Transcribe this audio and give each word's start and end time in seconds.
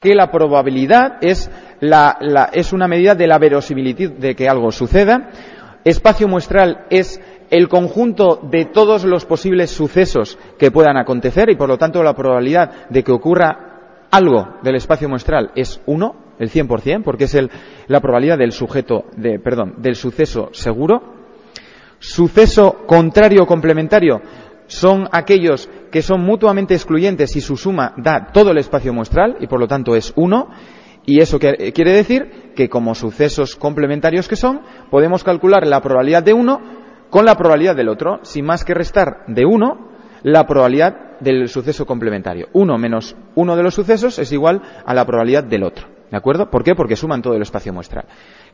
que 0.00 0.14
la 0.14 0.30
probabilidad 0.30 1.18
es, 1.20 1.50
una 2.72 2.88
medida 2.88 3.14
de 3.14 3.26
la 3.26 3.38
verosimilitud 3.38 4.12
de 4.12 4.34
que 4.34 4.48
algo 4.48 4.72
suceda. 4.72 5.28
Espacio 5.84 6.26
muestral 6.26 6.86
es 6.88 7.20
el 7.50 7.68
conjunto 7.68 8.40
de 8.50 8.64
todos 8.64 9.04
los 9.04 9.26
posibles 9.26 9.70
sucesos 9.70 10.38
que 10.58 10.70
puedan 10.70 10.96
acontecer 10.96 11.50
y 11.50 11.56
por 11.56 11.68
lo 11.68 11.76
tanto 11.76 12.02
la 12.02 12.14
probabilidad 12.14 12.88
de 12.88 13.04
que 13.04 13.12
ocurra 13.12 14.06
algo 14.10 14.56
del 14.62 14.76
espacio 14.76 15.06
muestral 15.06 15.50
es 15.54 15.82
1, 15.84 16.14
el 16.38 16.50
100%, 16.50 17.02
porque 17.04 17.24
es 17.24 17.36
la 17.86 18.00
probabilidad 18.00 18.38
del 18.38 18.52
sujeto, 18.52 19.04
de, 19.18 19.38
perdón, 19.38 19.74
del 19.82 19.96
suceso 19.96 20.48
seguro. 20.52 21.02
Suceso 21.98 22.86
contrario 22.86 23.42
o 23.42 23.46
complementario 23.46 24.22
son 24.66 25.08
aquellos 25.12 25.68
que 25.90 26.02
son 26.02 26.22
mutuamente 26.22 26.74
excluyentes 26.74 27.36
y 27.36 27.40
su 27.40 27.56
suma 27.56 27.94
da 27.96 28.30
todo 28.32 28.50
el 28.50 28.58
espacio 28.58 28.92
muestral 28.92 29.36
y 29.40 29.46
por 29.46 29.60
lo 29.60 29.68
tanto 29.68 29.94
es 29.94 30.12
1. 30.16 30.48
Y 31.06 31.20
eso 31.20 31.38
quiere 31.38 31.92
decir 31.92 32.52
que 32.54 32.68
como 32.68 32.94
sucesos 32.94 33.56
complementarios 33.56 34.28
que 34.28 34.36
son, 34.36 34.60
podemos 34.90 35.24
calcular 35.24 35.66
la 35.66 35.80
probabilidad 35.80 36.22
de 36.22 36.34
uno 36.34 36.60
con 37.08 37.24
la 37.24 37.36
probabilidad 37.36 37.74
del 37.74 37.88
otro, 37.88 38.20
sin 38.22 38.44
más 38.44 38.64
que 38.64 38.74
restar 38.74 39.24
de 39.26 39.44
uno 39.44 39.90
la 40.22 40.46
probabilidad 40.46 41.18
del 41.20 41.48
suceso 41.48 41.86
complementario. 41.86 42.48
Uno 42.52 42.78
menos 42.78 43.16
uno 43.34 43.56
de 43.56 43.62
los 43.62 43.74
sucesos 43.74 44.18
es 44.18 44.32
igual 44.32 44.62
a 44.84 44.94
la 44.94 45.04
probabilidad 45.06 45.44
del 45.44 45.64
otro. 45.64 45.88
¿De 46.10 46.16
acuerdo? 46.16 46.50
¿Por 46.50 46.64
qué? 46.64 46.74
Porque 46.74 46.96
suman 46.96 47.22
todo 47.22 47.34
el 47.34 47.42
espacio 47.42 47.72
muestral. 47.72 48.04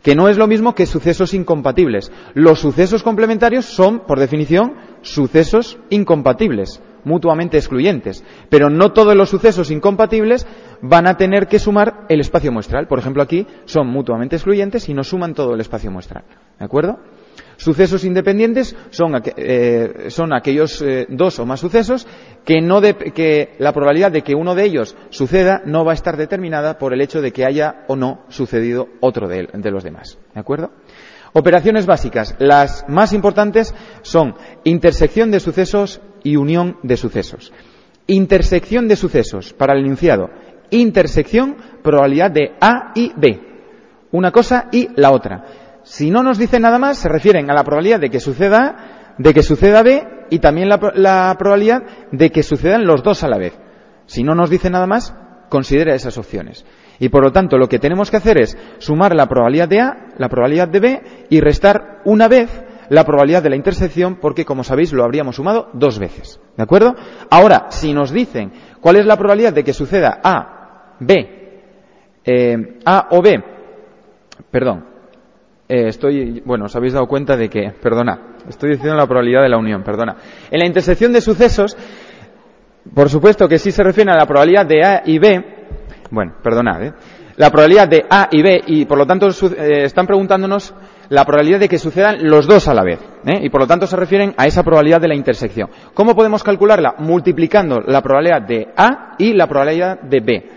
Que 0.03 0.15
no 0.15 0.29
es 0.29 0.37
lo 0.37 0.47
mismo 0.47 0.75
que 0.75 0.85
sucesos 0.85 1.33
incompatibles. 1.33 2.13
Los 2.35 2.61
sucesos 2.61 3.03
complementarios 3.03 3.65
son, 3.65 4.01
por 4.01 4.21
definición, 4.21 4.75
sucesos 5.07 5.79
incompatibles, 5.91 6.83
mutuamente 7.05 7.57
excluyentes. 7.57 8.25
Pero 8.51 8.69
no 8.69 8.93
todos 8.93 9.15
los 9.15 9.31
sucesos 9.31 9.71
incompatibles 9.71 10.47
van 10.83 11.07
a 11.07 11.17
tener 11.17 11.47
que 11.47 11.59
sumar 11.59 12.05
el 12.09 12.21
espacio 12.21 12.53
muestral. 12.53 12.89
Por 12.89 12.99
ejemplo, 12.99 13.23
aquí 13.23 13.47
son 13.65 13.87
mutuamente 13.87 14.37
excluyentes 14.37 14.89
y 14.89 14.95
no 14.95 15.05
suman 15.05 15.35
todo 15.35 15.55
el 15.55 15.61
espacio 15.61 15.91
muestral. 15.91 16.25
¿De 16.59 16.65
acuerdo? 16.65 16.99
Sucesos 17.57 18.05
independientes 18.05 18.77
son, 18.91 19.15
eh, 19.37 20.09
aquellos 20.35 20.83
eh, 20.83 21.07
dos 21.09 21.39
o 21.39 21.47
más 21.47 21.61
sucesos 21.61 22.07
que 22.45 23.55
la 23.59 23.73
probabilidad 23.73 24.13
de 24.13 24.23
que 24.23 24.35
uno 24.35 24.55
de 24.55 24.65
ellos 24.65 24.95
suceda 25.09 25.63
no 25.65 25.85
va 25.85 25.93
a 25.93 25.95
estar 25.95 26.17
determinada 26.17 26.77
por 26.77 26.93
el 26.93 27.01
hecho 27.01 27.23
de 27.23 27.33
que 27.33 27.47
haya 27.47 27.85
o 27.89 27.97
no 27.97 28.25
sucedido 28.29 28.89
otro 29.01 29.27
de, 29.27 29.49
de 29.53 29.71
los 29.71 29.85
demás. 29.85 30.19
¿De 30.35 30.41
acuerdo? 30.41 30.71
Operaciones 31.39 31.85
básicas. 31.85 32.35
Las 32.39 32.87
más 32.89 33.13
importantes 33.13 33.75
son 34.01 34.37
intersección 34.65 35.31
de 35.31 35.39
sucesos 35.39 36.01
y 36.25 36.37
unión 36.37 36.79
de 36.83 36.97
sucesos. 36.97 37.53
Intersección 38.07 38.89
de 38.89 38.97
sucesos 38.97 39.53
para 39.53 39.75
el 39.75 39.85
enunciado. 39.85 40.31
Intersección, 40.71 41.59
probabilidad 41.83 42.31
de 42.31 42.55
A 42.59 42.93
y 42.95 43.13
B. 43.15 43.39
Una 44.13 44.33
cosa 44.33 44.69
y 44.73 44.89
la 44.97 45.11
otra. 45.11 45.45
Si 45.83 46.11
no 46.11 46.23
nos 46.23 46.39
dicen 46.39 46.63
nada 46.63 46.79
más, 46.79 46.97
se 46.97 47.11
refieren 47.11 47.51
a 47.51 47.55
la 47.55 47.65
probabilidad 47.65 48.01
de 48.01 48.09
que 48.09 48.19
suceda 48.19 48.65
A, 48.65 49.15
de 49.19 49.35
que 49.35 49.43
suceda 49.43 49.83
B 49.83 50.09
y 50.31 50.39
también 50.39 50.71
la, 50.71 50.81
la 50.95 51.37
probabilidad 51.39 51.83
de 52.13 52.31
que 52.31 52.43
sucedan 52.43 52.87
los 52.87 53.03
dos 53.03 53.23
a 53.25 53.29
la 53.29 53.37
vez. 53.37 53.53
Si 54.07 54.23
no 54.23 54.35
nos 54.35 54.49
dicen 54.49 54.73
nada 54.73 54.87
más, 54.87 55.15
considera 55.49 55.95
esas 55.95 56.19
opciones. 56.19 56.65
Y 56.99 57.09
por 57.09 57.23
lo 57.23 57.33
tanto, 57.33 57.59
lo 57.59 57.69
que 57.69 57.79
tenemos 57.79 58.11
que 58.11 58.17
hacer 58.17 58.41
es 58.41 58.57
sumar 58.79 59.15
la 59.15 59.27
probabilidad 59.27 59.69
de 59.69 59.81
A, 59.81 60.09
la 60.19 60.29
probabilidad 60.29 60.69
de 60.69 60.81
B 60.81 61.03
y 61.29 61.41
restar 61.41 62.01
una 62.05 62.29
vez 62.29 62.49
la 62.89 63.05
probabilidad 63.05 63.43
de 63.43 63.51
la 63.51 63.57
intersección 63.57 64.17
porque, 64.17 64.45
como 64.45 64.65
sabéis, 64.65 64.93
lo 64.93 65.05
habríamos 65.05 65.37
sumado 65.37 65.69
dos 65.73 65.99
veces. 65.99 66.41
¿De 66.57 66.63
acuerdo? 66.63 66.95
Ahora, 67.31 67.67
si 67.71 67.93
nos 67.93 68.13
dicen 68.13 68.53
cuál 68.81 68.97
es 68.97 69.07
la 69.07 69.17
probabilidad 69.17 69.53
de 69.53 69.65
que 69.65 69.73
suceda 69.73 70.21
A, 70.23 70.95
B, 71.01 71.63
eh, 72.25 72.79
A 72.85 73.09
o 73.11 73.23
B, 73.23 73.43
perdón, 74.51 74.85
eh, 75.69 75.89
estoy, 75.89 76.43
bueno, 76.45 76.67
os 76.67 76.77
habéis 76.77 76.93
dado 76.93 77.07
cuenta 77.07 77.37
de 77.37 77.49
que, 77.49 77.73
perdona, 77.83 78.37
estoy 78.49 78.71
diciendo 78.71 78.97
la 78.97 79.07
probabilidad 79.07 79.43
de 79.43 79.49
la 79.49 79.59
unión, 79.59 79.83
perdona. 79.83 80.17
En 80.51 80.61
la 80.61 80.67
intersección 80.67 81.13
de 81.13 81.21
sucesos, 81.21 81.77
por 82.95 83.09
supuesto 83.09 83.49
que 83.49 83.59
sí 83.59 83.71
se 83.71 83.83
refiere 83.83 84.11
a 84.13 84.17
la 84.17 84.27
probabilidad 84.27 84.67
de 84.67 84.85
A 84.85 85.03
y 85.05 85.19
B, 85.19 85.45
bueno, 86.11 86.35
perdonad, 86.43 86.83
¿eh? 86.83 86.93
la 87.37 87.51
probabilidad 87.51 87.89
de 87.89 88.05
A 88.09 88.29
y 88.31 88.43
B, 88.43 88.63
y 88.67 88.85
por 88.85 88.99
lo 88.99 89.07
tanto 89.07 89.29
eh, 89.29 89.85
están 89.85 90.07
preguntándonos 90.07 90.75
la 91.09 91.25
probabilidad 91.25 91.61
de 91.61 91.69
que 91.69 91.79
sucedan 91.79 92.19
los 92.23 92.47
dos 92.47 92.69
a 92.69 92.75
la 92.75 92.83
vez, 92.83 93.01
¿eh? 93.27 93.41
y 93.43 93.51
por 93.51 93.61
lo 93.61 93.67
tanto 93.67 93.87
se 93.87 93.97
refieren 93.97 94.35
a 94.37 94.47
esa 94.47 94.63
probabilidad 94.63 95.01
de 95.01 95.09
la 95.09 95.15
intersección. 95.15 95.71
¿Cómo 95.95 96.15
podemos 96.15 96.43
calcularla? 96.43 96.95
Multiplicando 96.99 97.81
la 97.81 98.03
probabilidad 98.03 98.43
de 98.43 98.69
A 98.77 99.15
y 99.19 99.35
la 99.35 99.47
probabilidad 99.47 100.01
de 100.01 100.21
B. 100.21 100.51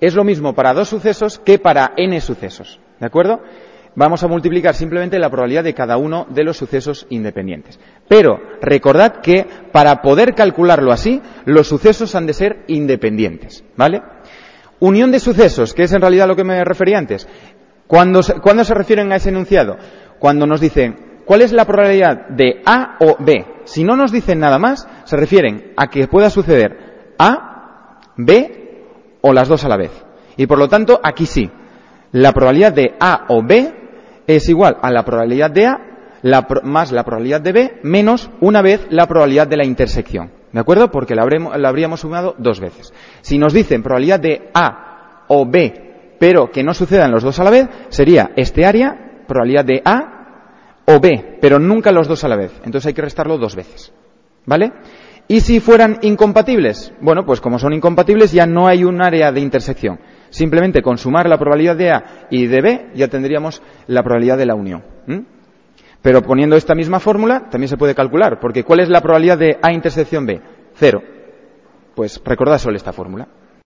Es 0.00 0.14
lo 0.14 0.24
mismo 0.24 0.54
para 0.54 0.74
dos 0.74 0.88
sucesos 0.88 1.38
que 1.38 1.58
para 1.58 1.92
n 1.96 2.20
sucesos, 2.20 2.78
¿de 3.00 3.06
acuerdo? 3.06 3.40
vamos 3.96 4.22
a 4.22 4.28
multiplicar 4.28 4.74
simplemente 4.74 5.18
la 5.18 5.30
probabilidad 5.30 5.64
de 5.64 5.74
cada 5.74 5.96
uno 5.96 6.26
de 6.30 6.44
los 6.44 6.56
sucesos 6.56 7.06
independientes. 7.10 7.80
Pero 8.06 8.38
recordad 8.60 9.20
que 9.20 9.46
para 9.72 10.02
poder 10.02 10.34
calcularlo 10.34 10.92
así, 10.92 11.20
los 11.46 11.68
sucesos 11.68 12.14
han 12.14 12.26
de 12.26 12.34
ser 12.34 12.64
independientes, 12.66 13.64
¿vale? 13.76 14.02
Unión 14.80 15.10
de 15.10 15.20
sucesos, 15.20 15.72
que 15.72 15.84
es 15.84 15.92
en 15.92 16.02
realidad 16.02 16.28
lo 16.28 16.36
que 16.36 16.44
me 16.44 16.62
refería 16.64 16.98
antes. 16.98 17.26
¿Cuándo 17.86 18.22
se, 18.22 18.34
se 18.64 18.74
refieren 18.74 19.12
a 19.12 19.16
ese 19.16 19.30
enunciado? 19.30 19.76
Cuando 20.18 20.46
nos 20.46 20.60
dicen 20.60 21.22
cuál 21.24 21.42
es 21.42 21.52
la 21.52 21.64
probabilidad 21.64 22.28
de 22.28 22.62
A 22.66 22.96
o 23.00 23.16
B. 23.18 23.46
Si 23.64 23.84
no 23.84 23.96
nos 23.96 24.12
dicen 24.12 24.40
nada 24.40 24.58
más, 24.58 24.86
se 25.04 25.16
refieren 25.16 25.72
a 25.76 25.86
que 25.86 26.08
pueda 26.08 26.30
suceder 26.30 27.14
A, 27.18 28.00
B 28.16 28.84
o 29.22 29.32
las 29.32 29.48
dos 29.48 29.64
a 29.64 29.68
la 29.68 29.76
vez. 29.76 29.92
Y 30.36 30.46
por 30.46 30.58
lo 30.58 30.68
tanto, 30.68 31.00
aquí 31.02 31.26
sí. 31.26 31.50
La 32.12 32.32
probabilidad 32.32 32.72
de 32.72 32.94
A 32.98 33.26
o 33.28 33.42
B 33.42 33.72
es 34.26 34.48
igual 34.48 34.78
a 34.82 34.90
la 34.90 35.04
probabilidad 35.04 35.50
de 35.50 35.66
A 35.66 35.80
más 36.64 36.90
la 36.90 37.04
probabilidad 37.04 37.40
de 37.40 37.52
B 37.52 37.80
menos 37.84 38.30
una 38.40 38.62
vez 38.62 38.86
la 38.90 39.06
probabilidad 39.06 39.46
de 39.46 39.56
la 39.56 39.64
intersección. 39.64 40.35
¿De 40.52 40.60
acuerdo? 40.60 40.90
Porque 40.90 41.14
la, 41.14 41.22
habríamos 41.22 42.00
sumado 42.00 42.34
dos 42.38 42.60
veces. 42.60 42.92
Si 43.20 43.38
nos 43.38 43.52
dicen 43.52 43.82
probabilidad 43.82 44.20
de 44.20 44.50
A 44.54 45.24
o 45.28 45.46
B, 45.46 46.14
pero 46.18 46.50
que 46.50 46.62
no 46.62 46.72
sucedan 46.72 47.10
los 47.10 47.22
dos 47.22 47.38
a 47.38 47.44
la 47.44 47.50
vez, 47.50 47.68
sería 47.88 48.30
este 48.36 48.64
área, 48.64 49.24
probabilidad 49.26 49.64
de 49.64 49.82
A 49.84 50.82
o 50.86 51.00
B, 51.00 51.38
pero 51.40 51.58
nunca 51.58 51.92
los 51.92 52.08
dos 52.08 52.24
a 52.24 52.28
la 52.28 52.36
vez. 52.36 52.52
Entonces 52.64 52.86
hay 52.86 52.94
que 52.94 53.02
restarlo 53.02 53.38
dos 53.38 53.56
veces. 53.56 53.92
¿Vale? 54.46 54.72
¿Y 55.28 55.40
si 55.40 55.58
fueran 55.58 55.98
incompatibles? 56.02 56.92
Bueno, 57.00 57.26
pues 57.26 57.40
como 57.40 57.58
son 57.58 57.72
incompatibles 57.72 58.30
ya 58.30 58.46
no 58.46 58.68
hay 58.68 58.84
un 58.84 59.02
área 59.02 59.32
de 59.32 59.40
intersección. 59.40 59.98
Simplemente 60.30 60.82
con 60.82 60.98
sumar 60.98 61.28
la 61.28 61.38
probabilidad 61.38 61.76
de 61.76 61.90
A 61.90 62.04
y 62.30 62.46
de 62.46 62.60
B 62.60 62.90
ya 62.94 63.08
tendríamos 63.08 63.60
la 63.88 64.04
probabilidad 64.04 64.38
de 64.38 64.46
la 64.46 64.54
unión. 64.54 64.84
Pero 66.06 66.22
poniendo 66.22 66.54
esta 66.54 66.76
misma 66.76 67.00
fórmula 67.00 67.50
también 67.50 67.68
se 67.68 67.76
puede 67.76 67.92
calcular, 67.92 68.38
porque 68.38 68.62
¿cuál 68.62 68.78
es 68.78 68.88
la 68.88 69.00
probabilidad 69.00 69.38
de 69.38 69.58
A 69.60 69.72
intersección 69.72 70.24
B? 70.24 70.40
Cero. 70.74 71.02
Pues 71.96 72.22
recordad 72.24 72.58
solo 72.58 72.76
esta 72.76 72.92
fórmula. 72.92 73.26